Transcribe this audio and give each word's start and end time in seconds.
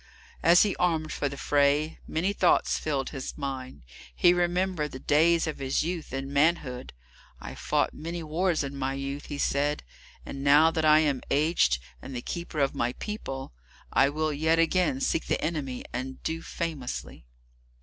As 0.41 0.63
he 0.63 0.75
armed 0.77 1.11
for 1.11 1.29
the 1.29 1.37
fray, 1.37 1.99
many 2.07 2.33
thoughts 2.33 2.79
filled 2.79 3.11
his 3.11 3.37
mind; 3.37 3.83
he 4.15 4.33
remembered 4.33 4.93
the 4.93 4.99
days 4.99 5.45
of 5.45 5.59
his 5.59 5.83
youth 5.83 6.11
and 6.11 6.33
manhood. 6.33 6.93
"I 7.39 7.53
fought 7.53 7.93
many 7.93 8.23
wars 8.23 8.63
in 8.63 8.75
my 8.75 8.95
youth," 8.95 9.27
he 9.27 9.37
said, 9.37 9.83
"and 10.25 10.43
now 10.43 10.71
that 10.71 10.85
I 10.85 11.01
am 11.01 11.21
aged, 11.29 11.77
and 12.01 12.15
the 12.15 12.23
keeper 12.23 12.57
of 12.57 12.73
my 12.73 12.93
people, 12.93 13.53
I 13.93 14.09
will 14.09 14.33
yet 14.33 14.57
again 14.57 15.01
seek 15.01 15.27
the 15.27 15.39
enemy 15.39 15.85
and 15.93 16.23
do 16.23 16.41
famously." 16.41 17.27